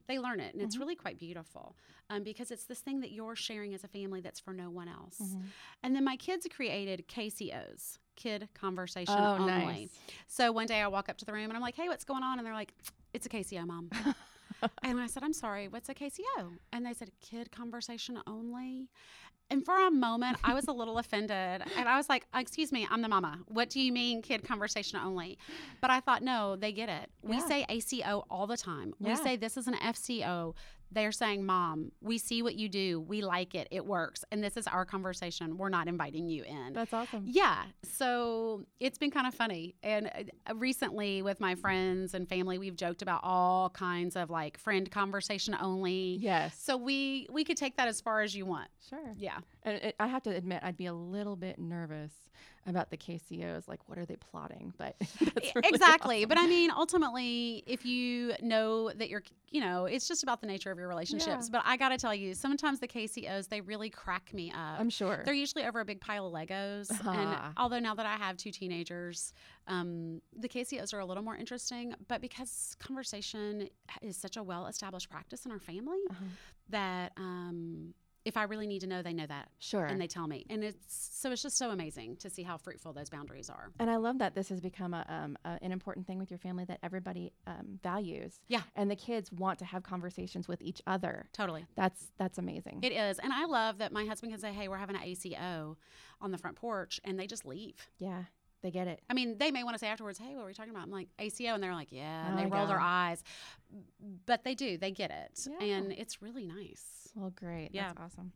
they 0.08 0.20
learn 0.20 0.40
it. 0.40 0.54
And 0.54 0.56
Mm-hmm. 0.56 0.66
it's 0.66 0.78
really 0.78 0.96
quite 0.96 1.18
beautiful 1.20 1.76
um, 2.10 2.24
because 2.24 2.52
it's 2.52 2.66
this 2.66 2.80
thing 2.80 3.00
that 3.02 3.12
you're 3.12 3.36
sharing 3.36 3.74
as 3.74 3.84
a 3.84 3.88
family 3.88 4.22
that's 4.22 4.40
for 4.40 4.54
no 4.54 4.70
one 4.70 4.88
else. 4.88 5.18
Mm-hmm. 5.22 5.42
And 5.84 5.96
then 5.96 6.04
my 6.04 6.16
kids 6.18 6.46
created 6.54 7.08
KCOs, 7.08 7.98
Kid 8.16 8.50
Conversation 8.54 9.16
Oh, 9.18 9.36
Only. 9.40 9.48
nice. 9.52 9.90
So 10.28 10.52
one 10.52 10.68
day 10.68 10.82
I 10.82 10.88
walk 10.88 11.10
up 11.10 11.18
to 11.18 11.26
the 11.26 11.34
room 11.34 11.46
and 11.46 11.54
I'm 11.54 11.62
like, 11.62 11.76
hey, 11.76 11.88
what's 11.88 12.04
going 12.04 12.24
on? 12.24 12.38
And 12.40 12.46
they're 12.46 12.54
like, 12.54 12.74
it's 13.14 13.26
a 13.26 13.30
KCO, 13.30 13.66
mom. 13.66 13.90
and 14.84 15.00
I 15.00 15.08
said, 15.08 15.24
I'm 15.24 15.34
sorry, 15.34 15.68
what's 15.68 15.90
a 15.90 15.94
KCO? 15.94 16.52
And 16.72 16.86
they 16.86 16.94
said, 16.94 17.12
Kid 17.22 17.52
Conversation 17.52 18.20
Only. 18.28 18.90
And 19.50 19.64
for 19.64 19.76
a 19.86 19.92
moment, 19.92 20.38
I 20.44 20.54
was 20.54 20.68
a 20.68 20.72
little 20.72 20.98
offended. 20.98 21.62
And 21.78 21.88
I 21.88 21.98
was 21.98 22.10
like, 22.10 22.26
Excuse 22.36 22.72
me, 22.72 22.88
I'm 22.90 23.02
the 23.02 23.08
mama. 23.08 23.40
What 23.48 23.70
do 23.70 23.80
you 23.80 23.92
mean, 23.92 24.22
kid 24.22 24.44
conversation 24.44 25.00
only? 25.04 25.38
But 25.82 25.92
I 25.92 26.00
thought, 26.00 26.24
no, 26.24 26.56
they 26.56 26.72
get 26.72 26.90
it. 26.90 27.10
We 27.22 27.38
Yeah. 27.38 27.48
say 27.48 27.66
ACO 27.70 28.26
all 28.30 28.48
the 28.48 28.58
time. 28.58 28.94
We 29.00 29.16
say 29.16 29.36
this 29.36 29.58
is 29.58 29.68
an 29.68 29.76
FCO. 29.76 30.56
They're 30.94 31.12
saying, 31.12 31.46
Mom, 31.46 31.92
we 32.02 32.18
see 32.18 32.44
what 32.44 32.56
you 32.56 32.70
do. 32.70 33.02
We 33.02 33.22
like 33.22 33.56
it. 33.56 33.68
It 33.72 33.86
works. 33.86 34.24
And 34.32 34.44
this 34.44 34.58
is 34.58 34.68
our 34.68 34.86
conversation. 34.86 35.58
We're 35.58 35.70
not 35.70 35.88
inviting 35.88 36.30
you 36.30 36.44
in. 36.44 36.74
That's 36.74 36.94
awesome. 36.94 37.24
Yeah. 37.26 37.64
So 37.84 38.66
it's 38.80 38.98
been 38.98 39.12
kind 39.12 39.28
of 39.28 39.34
funny. 39.34 39.76
And 39.84 40.08
uh, 40.08 40.56
recently, 40.56 41.22
with 41.22 41.40
my 41.40 41.56
friends 41.56 42.14
and 42.14 42.28
family, 42.28 42.58
we've 42.58 42.76
joked 42.76 43.02
about 43.02 43.22
all 43.24 43.70
kinds 43.70 44.16
of 44.16 44.30
like 44.30 44.58
friend 44.58 44.90
conversation 44.90 45.56
only. 45.60 46.18
Yes. 46.22 46.56
So 46.60 46.78
we 46.78 47.28
we 47.32 47.44
could 47.44 47.58
take 47.58 47.78
that 47.78 47.88
as 47.88 48.02
far 48.02 48.22
as 48.22 48.36
you 48.36 48.46
want. 48.46 48.70
Sure. 48.90 49.14
Yeah. 49.18 49.40
And 49.64 49.78
it, 49.78 49.96
I 50.00 50.08
have 50.08 50.24
to 50.24 50.30
admit, 50.30 50.62
I'd 50.64 50.78
be 50.78 50.86
a 50.86 50.94
little 50.94 51.36
bit 51.36 51.58
nervous 51.58 52.12
about 52.66 52.90
the 52.90 52.98
KCOs. 52.98 53.68
Like, 53.68 53.80
what 53.88 53.98
are 53.98 54.06
they 54.06 54.16
plotting? 54.16 54.74
But 54.78 54.96
really 55.22 55.70
exactly. 55.70 56.26
But. 56.26 56.38
I 56.38 56.48
mean, 56.48 56.72
ultimately, 56.72 57.64
if 57.66 57.86
you 57.86 58.34
know 58.42 58.92
that 58.92 59.10
you're, 59.10 59.24
you 59.50 59.62
know, 59.62 59.86
it's 59.86 60.08
just 60.08 60.24
about 60.24 60.42
the 60.42 60.48
nature 60.48 60.72
of 60.72 60.78
your 60.78 60.83
relationships. 60.88 61.46
Yeah. 61.48 61.50
But 61.52 61.64
I 61.66 61.78
got 61.78 61.90
to 61.90 61.98
tell 61.98 62.14
you, 62.14 62.34
sometimes 62.34 62.80
the 62.80 62.88
KCOs, 62.88 63.50
they 63.50 63.62
really 63.62 63.90
crack 63.90 64.34
me 64.34 64.52
up. 64.52 64.80
I'm 64.80 64.90
sure. 64.90 65.22
They're 65.26 65.34
usually 65.34 65.66
over 65.66 65.80
a 65.80 65.86
big 65.86 66.02
pile 66.02 66.28
of 66.28 66.34
Legos. 66.34 66.88
Ah. 67.06 67.46
And 67.48 67.54
although 67.58 67.80
now 67.80 67.96
that 67.96 68.06
I 68.06 68.16
have 68.16 68.38
two 68.38 68.52
teenagers, 68.52 69.34
um, 69.68 70.22
the 70.38 70.48
KCOs 70.50 70.94
are 70.94 71.00
a 71.00 71.06
little 71.06 71.24
more 71.24 71.36
interesting. 71.36 71.94
But 72.08 72.22
because 72.22 72.76
conversation 72.80 73.70
is 74.02 74.18
such 74.18 74.38
a 74.38 74.44
well 74.44 74.68
established 74.68 75.10
practice 75.10 75.46
in 75.46 75.52
our 75.52 75.60
family, 75.60 76.00
Uh-huh. 76.10 76.26
that 76.70 77.12
um, 77.18 77.94
if 78.26 78.38
I 78.38 78.44
really 78.44 78.68
need 78.68 78.80
to 78.80 78.88
know, 78.88 79.02
they 79.02 79.14
know 79.14 79.26
that. 79.28 79.50
Sure. 79.60 79.86
And 79.86 80.00
they 80.00 80.08
tell 80.08 80.28
me. 80.28 80.46
And 80.50 80.64
it's 80.64 80.78
so 80.88 81.32
it's 81.32 81.42
just 81.44 81.58
so 81.58 81.72
amazing 81.72 82.16
to 82.18 82.30
see 82.30 82.44
how 82.44 82.58
fruitful 82.58 82.94
those 82.94 83.10
boundaries 83.10 83.50
are. 83.50 83.72
And 83.80 83.90
I 83.90 83.98
love 83.98 84.20
that 84.20 84.34
this 84.36 84.50
has 84.50 84.62
become 84.62 84.94
a, 84.94 85.06
um, 85.10 85.38
a, 85.46 85.60
an 85.62 85.72
important 85.72 86.08
thing 86.08 86.20
with 86.20 86.32
your 86.32 86.38
family 86.38 86.66
that 86.66 86.80
everybody 86.84 87.34
um, 87.48 87.80
values. 87.84 88.40
Yeah. 88.48 88.62
And 88.76 88.90
the 88.90 88.96
kids 88.96 89.32
want 89.32 89.60
to 89.60 89.66
have 89.66 89.84
conversations 89.84 90.48
with 90.48 90.62
each 90.62 90.82
other. 90.88 91.28
Totally. 91.34 91.66
That's 91.76 92.08
that's 92.18 92.38
amazing. 92.38 92.80
It 92.84 92.94
is. 92.94 93.20
And 93.20 93.34
I 93.34 93.46
love 93.46 93.80
that 93.80 93.92
my 93.92 94.06
husband 94.06 94.32
can 94.32 94.40
say, 94.40 94.54
hey, 94.54 94.68
we're 94.68 94.78
having 94.78 94.96
an 94.96 95.04
ACO 95.04 95.78
on 96.22 96.32
the 96.32 96.38
front 96.38 96.56
porch, 96.56 97.02
and 97.04 97.20
they 97.20 97.28
just 97.28 97.46
leave. 97.46 97.76
yeah, 97.98 98.24
they 98.62 98.72
get 98.72 98.88
it. 98.88 99.02
I 99.10 99.14
mean, 99.14 99.38
they 99.38 99.52
may 99.52 99.66
want 99.66 99.76
to 99.76 99.80
say 99.80 99.88
afterwards, 99.88 100.18
hey, 100.18 100.30
what 100.36 100.44
were 100.44 100.46
we 100.48 100.54
talking 100.54 100.72
about? 100.72 100.84
I'm 100.84 100.92
like, 100.92 101.10
ACO. 101.20 101.54
And 101.54 101.62
they're 101.62 101.74
like, 101.74 101.92
yeah. 101.92 102.28
And 102.28 102.36
Oh 102.36 102.38
they 102.42 102.50
my 102.50 102.58
roll 102.58 102.68
their 102.68 102.80
eyes. 102.80 103.22
But 104.26 104.44
they 104.46 104.56
do. 104.56 104.78
They 104.78 104.92
get 104.92 105.12
it. 105.12 105.48
Yeah. 105.60 105.66
And 105.66 105.92
it's 105.92 106.22
really 106.22 106.46
nice. 106.46 107.03
Well, 107.16 107.32
great. 107.36 107.70
Yeah. 107.72 107.88
That's 107.88 108.00
awesome. 108.14 108.32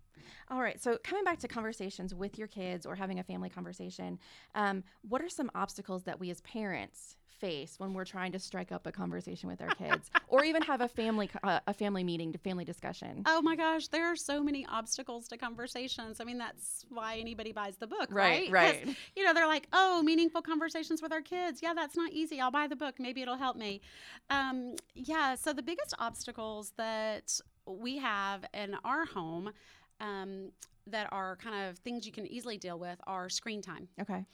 All 0.50 0.62
right. 0.62 0.82
So, 0.82 0.98
coming 1.04 1.24
back 1.24 1.40
to 1.40 1.48
conversations 1.48 2.14
with 2.14 2.38
your 2.38 2.48
kids 2.48 2.86
or 2.86 2.96
having 2.96 3.20
a 3.20 3.24
family 3.24 3.50
conversation, 3.50 4.20
um, 4.56 4.84
what 5.08 5.22
are 5.22 5.30
some 5.30 5.50
obstacles 5.56 6.04
that 6.04 6.20
we 6.20 6.30
as 6.30 6.42
parents 6.42 7.16
face 7.40 7.76
when 7.80 7.94
we're 7.94 8.06
trying 8.06 8.32
to 8.32 8.40
strike 8.40 8.72
up 8.72 8.88
a 8.88 8.92
conversation 8.92 9.48
with 9.48 9.62
our 9.62 9.68
kids, 9.76 10.10
or 10.28 10.44
even 10.44 10.62
have 10.64 10.82
a 10.82 10.88
family 10.88 11.30
uh, 11.44 11.60
a 11.68 11.74
family 11.74 12.04
meeting, 12.04 12.32
to 12.32 12.38
family 12.40 12.66
discussion? 12.66 13.24
Oh 13.26 13.42
my 13.42 13.56
gosh, 13.56 13.88
there 13.88 14.06
are 14.06 14.16
so 14.16 14.44
many 14.44 14.66
obstacles 14.68 15.28
to 15.30 15.38
conversations. 15.38 16.20
I 16.20 16.24
mean, 16.24 16.38
that's 16.38 16.86
why 16.90 17.18
anybody 17.18 17.52
buys 17.52 17.78
the 17.78 17.88
book, 17.88 18.08
Right, 18.10 18.52
right? 18.52 18.86
right. 18.86 18.98
You 19.16 19.24
know, 19.24 19.34
they're 19.34 19.48
like, 19.48 19.68
oh, 19.74 20.02
meaningful 20.04 20.42
conversations 20.42 21.02
with 21.02 21.12
our 21.12 21.22
kids. 21.22 21.62
Yeah, 21.62 21.74
that's 21.74 21.96
not 21.96 22.12
easy. 22.12 22.40
I'll 22.42 22.52
buy 22.52 22.68
the 22.68 22.76
book. 22.76 22.96
Maybe 23.00 23.22
it'll 23.22 23.38
help 23.38 23.56
me. 23.56 23.82
Um, 24.30 24.76
yeah, 24.96 25.36
so 25.36 25.54
the 25.54 25.64
biggest 25.64 25.94
obstacles 26.00 26.74
that 26.78 27.40
we 27.68 27.98
have 27.98 28.46
in 28.54 28.76
our 28.84 29.06
home 29.06 29.52
um, 30.00 30.52
that 30.88 31.08
are 31.12 31.36
kind 31.38 31.70
of 31.70 31.78
things 31.80 32.06
you 32.06 32.12
can 32.12 32.28
easily 32.28 32.58
deal 32.58 32.80
with 32.80 33.00
are 33.06 33.30
screen 33.30 33.62
time. 33.62 33.88
Okay. 34.00 34.26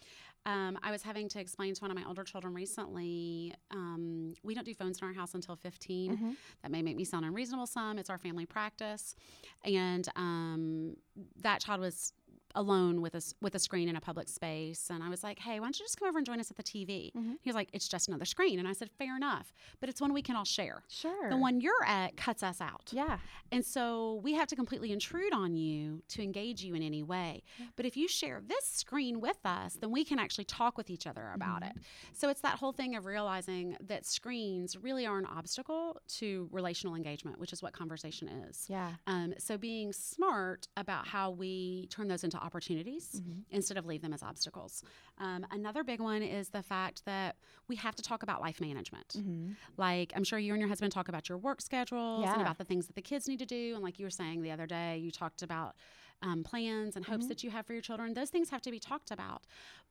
Um, 0.45 0.77
I 0.83 0.91
was 0.91 1.01
having 1.01 1.29
to 1.29 1.39
explain 1.39 1.73
to 1.73 1.81
one 1.81 1.89
of 1.89 1.97
my 1.97 2.03
older 2.05 2.23
children 2.23 2.53
recently. 2.53 3.53
Um, 3.71 4.33
we 4.43 4.53
don't 4.53 4.65
do 4.65 4.73
phones 4.73 4.99
in 5.01 5.07
our 5.07 5.13
house 5.13 5.35
until 5.35 5.55
15. 5.55 6.15
Mm-hmm. 6.15 6.31
That 6.61 6.71
may 6.71 6.81
make 6.81 6.97
me 6.97 7.05
sound 7.05 7.23
unreasonable. 7.23 7.65
Some 7.65 7.97
it's 7.97 8.09
our 8.09 8.17
family 8.17 8.45
practice, 8.45 9.15
and 9.63 10.07
um, 10.15 10.97
that 11.41 11.61
child 11.61 11.79
was 11.79 12.11
alone 12.55 13.01
with 13.01 13.15
us 13.15 13.33
with 13.41 13.55
a 13.55 13.59
screen 13.59 13.89
in 13.89 13.95
a 13.95 14.01
public 14.01 14.27
space 14.29 14.89
and 14.89 15.03
i 15.03 15.09
was 15.09 15.23
like 15.23 15.39
hey 15.39 15.59
why 15.59 15.65
don't 15.65 15.79
you 15.79 15.85
just 15.85 15.97
come 15.99 16.07
over 16.07 16.17
and 16.17 16.25
join 16.25 16.39
us 16.39 16.49
at 16.51 16.57
the 16.57 16.63
tv 16.63 17.11
Mhm. 17.13 17.37
he 17.41 17.49
was 17.49 17.55
like 17.55 17.69
it's 17.73 17.87
just 17.87 18.07
another 18.07 18.25
screen 18.25 18.59
and 18.59 18.67
i 18.67 18.73
said 18.73 18.89
fair 18.97 19.15
enough 19.15 19.53
but 19.79 19.89
it's 19.89 19.99
one 20.01 20.13
we 20.13 20.21
can 20.21 20.35
all 20.35 20.45
share 20.45 20.83
Sure. 20.87 21.29
the 21.29 21.37
one 21.37 21.61
you're 21.61 21.83
at 21.85 22.15
cuts 22.17 22.43
us 22.43 22.61
out 22.61 22.89
Yeah. 22.91 23.19
and 23.51 23.65
so 23.65 24.15
we 24.23 24.33
have 24.33 24.47
to 24.47 24.55
completely 24.55 24.91
intrude 24.91 25.33
on 25.33 25.55
you 25.55 26.03
to 26.09 26.21
engage 26.21 26.63
you 26.63 26.75
in 26.75 26.83
any 26.83 27.01
way. 27.03 27.43
But 27.75 27.85
if 27.85 27.95
you 27.97 28.07
share 28.07 28.41
this 28.45 28.65
screen 28.65 29.19
with 29.19 29.37
us, 29.45 29.75
then 29.79 29.91
we 29.91 30.03
can 30.05 30.19
actually 30.19 30.45
talk 30.45 30.77
with 30.77 30.89
each 30.89 31.05
other 31.07 31.31
about 31.33 31.63
it. 31.63 31.73
So 32.13 32.29
it's 32.29 32.41
that 32.41 32.59
whole 32.59 32.71
thing 32.71 32.95
of 32.95 33.05
realizing 33.05 33.75
that 33.81 34.05
screens 34.05 34.77
really 34.77 35.05
are 35.05 35.17
an 35.17 35.25
obstacle 35.25 35.99
to 36.19 36.47
relational 36.51 36.95
engagement, 36.95 37.39
which 37.39 37.53
is 37.53 37.61
what 37.63 37.73
conversation 37.73 38.27
is. 38.27 38.65
Yeah. 38.69 38.93
Um, 39.07 39.33
so 39.37 39.57
being 39.57 39.93
smart 39.93 40.67
about 40.77 41.07
how 41.07 41.31
we 41.31 41.87
turn 41.89 42.07
those 42.07 42.23
into 42.23 42.37
opportunities 42.43 43.05
Mm-hmm. 43.15 43.39
instead 43.51 43.77
of 43.77 43.85
leave 43.85 44.01
them 44.01 44.13
as 44.13 44.21
obstacles. 44.23 44.83
Um, 45.17 45.45
another 45.51 45.83
big 45.83 45.99
one 45.99 46.21
is 46.21 46.49
the 46.49 46.61
fact 46.63 47.05
that 47.05 47.35
we 47.67 47.75
have 47.77 47.95
to 47.95 48.03
talk 48.03 48.23
about 48.23 48.41
life 48.41 48.59
management. 48.61 49.09
Mm-hmm. 49.17 49.51
Like 49.77 50.11
I'm 50.15 50.23
sure 50.23 50.37
you 50.39 50.53
and 50.53 50.59
your 50.59 50.69
husband 50.69 50.91
talk 50.91 51.07
about 51.09 51.29
your 51.29 51.37
work 51.37 51.61
schedules 51.61 52.23
Yeah. 52.23 52.33
and 52.33 52.41
about 52.41 52.57
the 52.57 52.63
things 52.65 52.87
that 52.87 52.95
the 52.95 53.01
kids 53.01 53.27
need 53.27 53.39
to 53.39 53.45
do. 53.45 53.73
And 53.75 53.83
like 53.83 53.99
you 53.99 54.05
were 54.05 54.09
saying 54.21 54.41
the 54.41 54.51
other 54.51 54.65
day, 54.67 54.97
you 54.97 55.11
talked 55.11 55.41
about 55.43 55.75
um, 56.21 56.43
plans 56.43 56.95
and 56.95 57.03
Mm-hmm. 57.05 57.11
hopes 57.13 57.27
that 57.27 57.43
you 57.43 57.49
have 57.51 57.65
for 57.65 57.73
your 57.73 57.81
children. 57.81 58.13
Those 58.13 58.29
things 58.29 58.49
have 58.49 58.61
to 58.63 58.71
be 58.71 58.79
talked 58.79 59.11
about. 59.11 59.43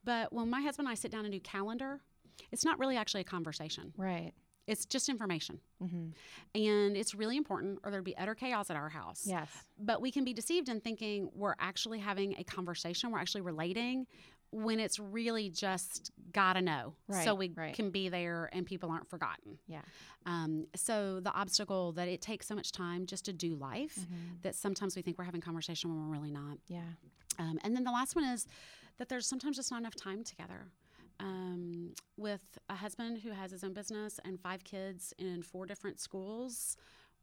But 0.04 0.32
when 0.32 0.49
my 0.50 0.61
husband 0.62 0.87
and 0.88 0.92
I 0.92 0.97
sit 0.97 1.11
down 1.11 1.25
and 1.25 1.32
do 1.32 1.40
calendar, 1.40 2.00
it's 2.50 2.64
not 2.64 2.78
really 2.78 2.97
actually 2.97 3.21
a 3.21 3.25
conversation. 3.25 3.92
Right. 3.97 4.32
It's 4.66 4.85
just 4.87 5.09
information. 5.09 5.59
Mm-hmm. 5.83 6.11
And 6.54 6.97
it's 6.97 7.14
really 7.14 7.37
important, 7.37 7.81
or 7.85 7.90
there'd 7.90 8.04
be 8.04 8.16
utter 8.16 8.35
chaos 8.35 8.71
at 8.71 8.76
our 8.76 8.88
house. 8.88 9.23
Yes. 9.25 9.49
But 9.78 10.00
we 10.00 10.11
can 10.11 10.25
be 10.25 10.33
deceived 10.33 10.69
in 10.69 10.81
thinking 10.81 11.31
we're 11.35 11.57
actually 11.59 11.99
having 11.99 12.35
a 12.38 12.45
conversation, 12.45 13.11
we're 13.11 13.19
actually 13.19 13.40
relating 13.40 14.07
when 14.54 14.78
it's 14.78 14.99
really 14.99 15.49
just 15.49 16.12
gotta 16.31 16.61
know. 16.61 16.95
Right, 17.09 17.25
so 17.25 17.35
we 17.35 17.50
right. 17.57 17.75
can 17.75 17.90
be 17.90 18.11
there 18.11 18.50
and 18.52 18.66
people 18.66 18.90
aren't 18.90 19.09
forgotten. 19.09 19.59
Yeah. 19.66 19.81
Um, 20.26 20.66
so 20.76 21.21
the 21.21 21.33
obstacle 21.33 21.92
that 21.92 22.07
it 22.07 22.21
takes 22.21 22.47
so 22.49 22.54
much 22.54 22.71
time 22.71 23.07
just 23.07 23.25
to 23.25 23.33
do 23.33 23.54
life 23.54 23.97
Mm-hmm. 23.99 24.37
that 24.42 24.54
sometimes 24.54 24.95
we 24.95 25.00
think 25.02 25.19
we're 25.19 25.25
having 25.25 25.40
conversation 25.40 25.90
when 25.90 26.07
we're 26.07 26.12
really 26.12 26.31
not. 26.31 26.59
Yeah. 26.69 26.81
Um, 27.38 27.59
and 27.64 27.75
then 27.75 27.85
the 27.85 27.90
last 27.90 28.14
one 28.14 28.25
is 28.25 28.47
that 28.99 29.09
there's 29.09 29.26
sometimes 29.26 29.57
just 29.57 29.71
not 29.71 29.81
enough 29.81 29.95
time 29.95 30.23
together. 30.23 30.66
Um, 31.22 31.94
with 32.16 32.42
a 32.68 32.74
husband 32.74 33.18
who 33.22 33.30
has 33.30 33.52
his 33.52 33.62
own 33.62 33.72
business 33.72 34.18
and 34.24 34.40
five 34.40 34.64
kids 34.64 35.14
in 35.18 35.42
four 35.42 35.66
different 35.66 36.00
schools, 36.00 36.76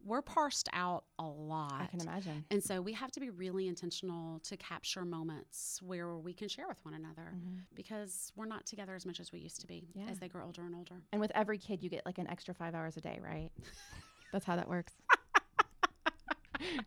we're 0.06 0.22
parsed 0.22 0.70
out 0.72 1.04
a 1.20 1.26
lot. 1.26 1.74
I 1.82 1.86
can 1.88 2.00
imagine. 2.00 2.46
And 2.50 2.64
so 2.64 2.82
we 2.82 2.94
have 2.94 3.12
to 3.12 3.20
be 3.20 3.30
really 3.30 3.68
intentional 3.68 4.40
to 4.46 4.56
capture 4.56 5.04
moments 5.04 5.82
where 5.86 6.16
we 6.16 6.32
can 6.34 6.48
share 6.48 6.68
with 6.70 6.80
one 6.86 6.94
another 6.94 7.34
because 7.76 8.32
we're 8.38 8.46
not 8.46 8.66
together 8.66 8.96
as 8.96 9.06
much 9.06 9.20
as 9.20 9.34
we 9.34 9.40
used 9.40 9.60
to 9.62 9.68
be 9.68 9.90
Mm-hmm. 9.90 10.06
Yeah. 10.06 10.12
as 10.12 10.20
they 10.20 10.30
grow 10.30 10.46
older 10.46 10.62
and 10.62 10.74
older. 10.76 10.96
And 11.12 11.20
with 11.20 11.32
every 11.36 11.58
kid, 11.58 11.84
you 11.84 11.90
get 11.90 12.06
like 12.06 12.18
an 12.18 12.30
extra 12.30 12.54
five 12.54 12.74
hours 12.76 12.96
a 12.96 13.02
day, 13.02 13.20
right? 13.22 13.50
That's 14.32 14.46
how 14.46 14.56
that 14.56 14.70
works. 14.70 14.94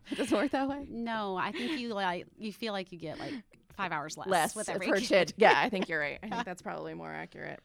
it 0.09 0.15
Does 0.17 0.31
it 0.31 0.35
work 0.35 0.51
that 0.51 0.67
way? 0.67 0.87
No, 0.89 1.35
I 1.35 1.51
think 1.51 1.79
you 1.79 1.89
like 1.93 2.25
you 2.37 2.51
feel 2.53 2.73
like 2.73 2.91
you 2.91 2.97
get 2.97 3.19
like 3.19 3.33
five 3.75 3.91
hours 3.91 4.17
less, 4.17 4.27
Less 4.27 4.55
with 4.55 4.69
every 4.69 4.87
per 4.87 4.95
kid. 4.97 5.07
kid. 5.07 5.33
Yeah, 5.37 5.53
I 5.55 5.69
think 5.69 5.89
you're 5.89 5.99
right. 5.99 6.19
I 6.23 6.29
think 6.29 6.45
that's 6.45 6.61
probably 6.61 6.93
more 6.93 7.11
accurate. 7.11 7.59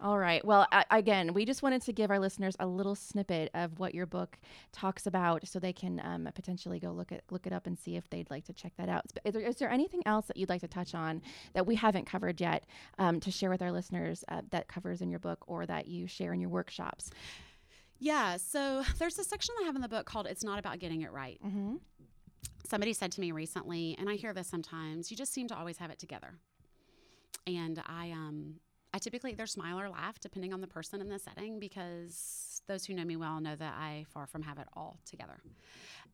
All 0.00 0.18
right. 0.18 0.42
Well, 0.44 0.66
I, 0.72 0.84
again, 0.90 1.34
we 1.34 1.44
just 1.44 1.62
wanted 1.62 1.82
to 1.82 1.92
give 1.92 2.10
our 2.10 2.18
listeners 2.18 2.56
a 2.60 2.66
little 2.66 2.94
snippet 2.94 3.50
of 3.52 3.78
what 3.78 3.94
your 3.94 4.06
book 4.06 4.38
talks 4.72 5.06
about, 5.06 5.46
so 5.46 5.58
they 5.58 5.72
can 5.72 6.00
um, 6.02 6.28
potentially 6.34 6.78
go 6.78 6.92
look 6.92 7.12
at 7.12 7.22
look 7.30 7.46
it 7.46 7.52
up 7.52 7.66
and 7.66 7.78
see 7.78 7.96
if 7.96 8.08
they'd 8.08 8.30
like 8.30 8.44
to 8.46 8.52
check 8.54 8.72
that 8.78 8.88
out. 8.88 9.04
Is 9.24 9.34
there, 9.34 9.42
is 9.42 9.56
there 9.56 9.70
anything 9.70 10.02
else 10.06 10.26
that 10.26 10.36
you'd 10.36 10.48
like 10.48 10.62
to 10.62 10.68
touch 10.68 10.94
on 10.94 11.20
that 11.52 11.66
we 11.66 11.74
haven't 11.74 12.06
covered 12.06 12.40
yet 12.40 12.64
um, 12.98 13.20
to 13.20 13.30
share 13.30 13.50
with 13.50 13.60
our 13.60 13.72
listeners 13.72 14.24
uh, 14.28 14.42
that 14.50 14.68
covers 14.68 15.02
in 15.02 15.10
your 15.10 15.20
book 15.20 15.44
or 15.46 15.66
that 15.66 15.88
you 15.88 16.06
share 16.06 16.32
in 16.32 16.40
your 16.40 16.50
workshops? 16.50 17.10
Yeah, 17.98 18.36
so 18.36 18.82
there's 18.98 19.18
a 19.18 19.24
section 19.24 19.54
I 19.60 19.64
have 19.64 19.74
in 19.76 19.82
the 19.82 19.88
book 19.88 20.06
called 20.06 20.26
"It's 20.26 20.44
Not 20.44 20.58
About 20.58 20.78
Getting 20.78 21.02
It 21.02 21.12
Right." 21.12 21.38
Mm-hmm. 21.44 21.76
Somebody 22.68 22.92
said 22.92 23.12
to 23.12 23.20
me 23.20 23.32
recently, 23.32 23.96
and 23.98 24.08
I 24.08 24.14
hear 24.14 24.32
this 24.32 24.48
sometimes. 24.48 25.10
You 25.10 25.16
just 25.16 25.32
seem 25.32 25.46
to 25.48 25.56
always 25.56 25.78
have 25.78 25.90
it 25.90 25.98
together, 25.98 26.34
and 27.46 27.82
I 27.86 28.10
um. 28.10 28.60
I 28.94 28.98
typically 28.98 29.32
either 29.32 29.46
smile 29.46 29.78
or 29.78 29.90
laugh 29.90 30.18
depending 30.20 30.54
on 30.54 30.62
the 30.62 30.66
person 30.66 31.02
in 31.02 31.10
the 31.10 31.18
setting 31.18 31.60
because 31.60 32.62
those 32.66 32.86
who 32.86 32.94
know 32.94 33.04
me 33.04 33.16
well 33.16 33.42
know 33.42 33.54
that 33.54 33.74
I 33.78 34.06
far 34.08 34.26
from 34.26 34.40
have 34.40 34.58
it 34.58 34.66
all 34.74 34.96
together. 35.04 35.38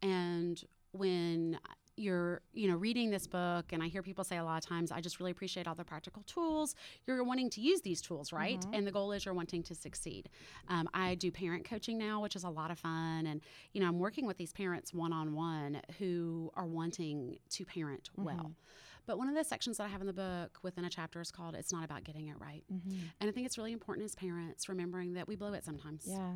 And 0.03 0.61
when 0.91 1.61
you're, 1.97 2.41
you 2.53 2.69
know, 2.69 2.77
reading 2.77 3.11
this 3.11 3.27
book 3.27 3.73
and 3.73 3.83
I 3.83 3.89
hear 3.89 4.03
people 4.03 4.25
say 4.25 4.39
a 4.39 4.45
lot 4.45 4.63
of 4.63 4.69
times, 4.69 4.91
I 4.91 5.01
just 5.01 5.21
really 5.21 5.31
appreciate 5.31 5.67
all 5.67 5.75
the 5.75 5.85
practical 5.85 6.23
tools. 6.23 6.75
You're 7.07 7.23
wanting 7.25 7.51
to 7.51 7.61
use 7.61 7.83
these 7.83 8.01
tools, 8.01 8.33
right? 8.33 8.61
Mm-hmm. 8.61 8.75
And 8.75 8.87
the 8.87 8.93
goal 8.93 9.13
is 9.13 9.25
you're 9.25 9.35
wanting 9.35 9.63
to 9.65 9.75
succeed. 9.75 10.29
Um, 10.69 10.89
I 10.95 11.15
do 11.15 11.31
parent 11.31 11.65
coaching 11.65 11.99
now, 11.99 12.23
which 12.23 12.37
is 12.37 12.45
a 12.45 12.51
lot 12.51 12.71
of 12.71 12.79
fun. 12.79 13.27
And, 13.27 13.43
you 13.73 13.81
know, 13.81 13.89
I'm 13.89 13.99
working 13.99 14.27
with 14.27 14.39
these 14.39 14.53
parents 14.53 14.95
one 14.95 15.13
on 15.13 15.35
one 15.35 15.83
who 15.99 16.51
are 16.55 16.67
wanting 16.67 17.39
to 17.51 17.65
parent 17.65 18.11
well. 18.17 18.37
Mm-hmm. 18.37 18.53
But 19.05 19.19
one 19.19 19.29
of 19.29 19.35
the 19.35 19.43
sections 19.45 19.79
that 19.79 19.85
I 19.85 19.89
have 19.89 20.01
in 20.01 20.07
the 20.07 20.13
book 20.13 20.59
within 20.63 20.85
a 20.85 20.91
chapter 20.91 21.21
is 21.21 21.31
called 21.31 21.57
It's 21.57 21.73
Not 21.73 21.85
About 21.85 22.05
Getting 22.05 22.29
It 22.29 22.37
Right. 22.39 22.63
Mm-hmm. 22.73 22.99
And 23.21 23.29
I 23.29 23.33
think 23.33 23.47
it's 23.47 23.59
really 23.59 23.73
important 23.73 24.05
as 24.05 24.15
parents 24.15 24.69
remembering 24.69 25.15
that 25.15 25.27
we 25.27 25.35
blow 25.35 25.53
it 25.55 25.65
sometimes. 25.65 26.05
Yeah. 26.07 26.35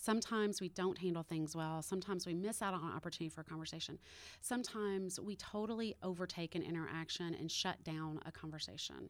Sometimes 0.00 0.60
we 0.60 0.68
don't 0.68 0.96
handle 0.98 1.22
things 1.24 1.56
well. 1.56 1.82
Sometimes 1.82 2.26
we 2.26 2.32
miss 2.32 2.62
out 2.62 2.72
on 2.72 2.82
an 2.82 2.92
opportunity 2.94 3.28
for 3.28 3.40
a 3.40 3.44
conversation. 3.44 3.98
Sometimes 4.40 5.18
we 5.18 5.34
totally 5.36 5.96
overtake 6.02 6.54
an 6.54 6.62
interaction 6.62 7.34
and 7.34 7.50
shut 7.50 7.82
down 7.82 8.20
a 8.24 8.30
conversation. 8.32 9.08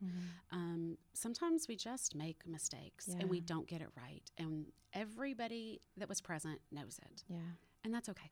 Um, 0.51 0.97
sometimes 1.13 1.69
we 1.69 1.77
just 1.77 2.15
make 2.15 2.47
mistakes 2.47 3.09
and 3.21 3.29
we 3.29 3.41
don't 3.41 3.67
get 3.67 3.81
it 3.83 3.89
right. 3.97 4.23
And 4.39 4.67
everybody 4.95 5.81
that 5.99 6.09
was 6.09 6.21
present 6.21 6.61
knows 6.73 6.99
it. 7.03 7.23
Yeah. 7.29 7.37
And 7.85 7.93
that's 7.93 8.09
okay. 8.09 8.31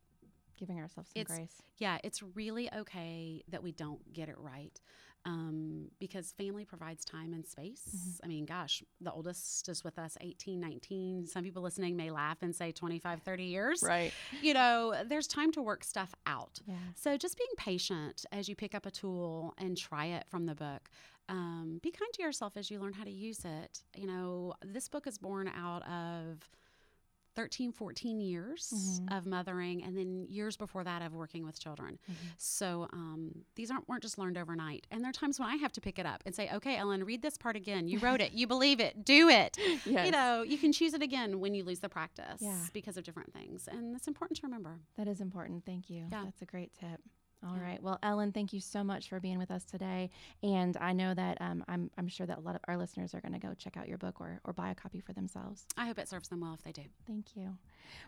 Giving 0.57 0.79
ourselves 0.79 1.11
some 1.11 1.21
It's- 1.21 1.37
grace. 1.37 1.63
Yeah, 1.79 1.99
it's 2.03 2.23
really 2.23 2.73
okay 2.73 3.43
that 3.49 3.63
we 3.63 3.73
don't 3.73 4.13
get 4.13 4.29
it 4.29 4.39
right 4.39 4.81
um, 5.27 5.89
because 5.99 6.33
family 6.33 6.65
provides 6.65 7.05
time 7.05 7.35
and 7.35 7.45
space. 7.45 8.21
I 8.23 8.29
mean, 8.29 8.47
gosh, 8.47 8.83
the 9.01 9.13
oldest 9.13 9.69
is 9.69 9.83
with 9.83 9.99
us 9.99 10.17
18, 10.21 10.61
19. 10.61 11.27
Some 11.27 11.43
people 11.43 11.63
listening 11.63 11.97
may 11.97 12.11
laugh 12.11 12.39
and 12.43 12.55
say 12.55 12.71
25, 12.73 13.23
30 13.23 13.45
years. 13.45 13.83
Right. 13.83 14.13
You 14.41 14.55
know, 14.55 14.95
there's 15.05 15.27
time 15.27 15.51
to 15.53 15.63
work 15.63 15.83
stuff 15.83 16.15
out. 16.27 16.61
Yeah. 16.67 16.77
So 16.95 17.17
just 17.17 17.37
being 17.37 17.51
patient 17.57 18.25
as 18.31 18.49
you 18.49 18.55
pick 18.55 18.75
up 18.75 18.87
a 18.87 18.91
tool 18.91 19.53
and 19.59 19.77
try 19.77 20.07
it 20.07 20.25
from 20.31 20.47
the 20.47 20.55
book. 20.55 20.89
Um, 21.29 21.81
be 21.83 21.91
kind 21.91 22.13
to 22.15 22.23
yourself 22.23 22.57
as 22.57 22.71
you 22.71 22.79
learn 22.79 22.93
how 22.93 23.03
to 23.03 23.11
use 23.11 23.45
it. 23.45 23.83
You 23.97 24.07
know, 24.07 24.55
this 24.65 24.89
book 24.89 25.09
is 25.09 25.19
born 25.19 25.49
out 25.49 25.83
of 25.89 26.49
13, 27.37 27.71
14 27.73 28.21
years 28.21 28.73
Mm-hmm. 28.75 29.15
of 29.17 29.27
mothering, 29.27 29.83
and 29.85 29.97
then 29.97 30.27
years 30.29 30.57
before 30.57 30.83
that 30.85 31.03
of 31.03 31.13
working 31.15 31.45
with 31.45 31.61
children. 31.61 31.99
Mm-hmm. 32.11 32.27
So 32.39 32.89
um, 32.93 33.31
these 33.55 33.71
aren't 33.71 33.89
weren't 33.89 34.03
just 34.03 34.19
learned 34.19 34.37
overnight. 34.39 34.87
And 34.91 35.03
there 35.03 35.11
are 35.11 35.13
times 35.13 35.39
when 35.39 35.49
I 35.49 35.57
have 35.57 35.73
to 35.73 35.81
pick 35.81 35.99
it 35.99 36.07
up 36.07 36.23
and 36.27 36.35
say, 36.35 36.51
"Okay, 36.55 36.77
Ellen, 36.77 37.05
read 37.05 37.23
this 37.23 37.37
part 37.39 37.55
again. 37.55 37.87
You 37.87 37.99
wrote 38.01 38.21
it. 38.21 38.33
You 38.33 38.47
believe 38.55 38.81
it. 38.81 39.05
Do 39.05 39.29
it." 39.29 39.57
Yes. 39.87 40.07
You 40.07 40.11
know, 40.13 40.43
you 40.43 40.59
can 40.59 40.73
choose 40.73 40.95
it 40.95 41.03
again 41.03 41.39
when 41.39 41.55
you 41.55 41.63
lose 41.63 41.79
the 41.81 41.89
practice 41.89 42.41
Yeah. 42.41 42.59
because 42.73 42.97
of 42.97 43.05
different 43.05 43.33
things, 43.33 43.69
and 43.71 43.95
it's 43.95 44.09
important 44.09 44.39
to 44.41 44.47
remember. 44.47 44.81
That 44.97 45.07
is 45.07 45.21
important. 45.21 45.65
Thank 45.65 45.89
you. 45.91 46.07
Yeah. 46.11 46.25
That's 46.25 46.43
a 46.43 46.47
great 46.47 46.73
tip. 46.81 47.01
All 47.47 47.57
Yeah. 47.57 47.63
right. 47.63 47.83
Well, 47.83 47.99
Ellen, 48.03 48.33
thank 48.33 48.53
you 48.53 48.61
so 48.61 48.83
much 48.83 49.09
for 49.09 49.21
being 49.21 49.39
with 49.39 49.51
us 49.51 49.65
today. 49.65 50.11
And 50.43 50.77
I 50.79 50.93
know 50.93 51.15
that 51.15 51.39
um, 51.41 51.65
I'm, 51.69 51.91
I'm 51.97 52.09
sure 52.09 52.27
that 52.27 52.39
a 52.39 52.41
lot 52.41 52.57
of 52.57 52.61
our 52.67 52.77
listeners 52.77 53.15
are 53.15 53.21
going 53.21 53.35
to 53.35 53.39
go 53.39 53.55
check 53.55 53.77
out 53.77 53.89
your 53.89 53.99
book 53.99 54.21
or, 54.21 54.41
or 54.45 54.53
buy 54.53 54.71
a 54.71 54.75
copy 54.75 55.01
for 55.01 55.13
themselves. 55.13 55.65
I 55.77 55.87
hope 55.87 55.99
it 55.99 56.09
serves 56.09 56.29
them 56.29 56.41
well 56.41 56.55
if 56.55 56.63
they 56.63 56.73
do. 56.73 56.83
Thank 57.07 57.37
you. 57.37 57.57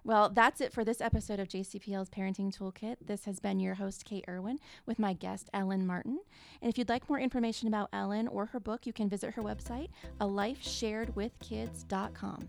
Well, 0.04 0.28
that's 0.28 0.60
it 0.60 0.72
for 0.72 0.84
this 0.84 1.00
episode 1.00 1.38
of 1.38 1.46
JCPL's 1.48 2.10
Parenting 2.10 2.52
Toolkit. 2.56 2.96
This 3.06 3.26
has 3.26 3.38
been 3.38 3.60
your 3.60 3.74
host, 3.74 4.04
Kate 4.04 4.24
Irwin, 4.28 4.58
with 4.86 4.98
my 4.98 5.12
guest, 5.12 5.48
Ellen 5.54 5.86
Martin. 5.86 6.18
And 6.60 6.68
if 6.68 6.76
you'd 6.78 6.88
like 6.88 7.08
more 7.08 7.20
information 7.20 7.68
about 7.68 7.88
Ellen 7.92 8.26
or 8.26 8.46
her 8.46 8.58
book, 8.58 8.86
you 8.86 8.92
can 8.92 9.08
visit 9.08 9.34
her 9.34 9.42
website, 9.42 9.90
a 10.20 10.24
alifesharedwithkids.com. 10.26 12.48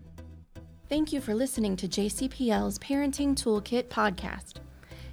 Thank 0.88 1.12
you 1.12 1.20
for 1.20 1.34
listening 1.34 1.76
to 1.76 1.86
JCPL's 1.88 2.78
Parenting 2.78 3.36
Toolkit 3.36 3.84
podcast. 3.84 4.54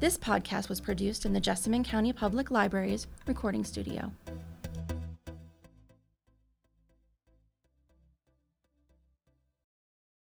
This 0.00 0.18
podcast 0.18 0.68
was 0.68 0.80
produced 0.80 1.24
in 1.24 1.32
the 1.32 1.40
Jessamine 1.40 1.84
County 1.84 2.12
Public 2.12 2.50
Library's 2.50 3.06
recording 3.26 3.62
studio. 3.64 4.10